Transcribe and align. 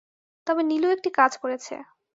তবে 0.47 0.61
নীলু 0.63 0.87
একটি 0.91 1.09
কাজ 1.17 1.31
করেছে। 1.37 1.75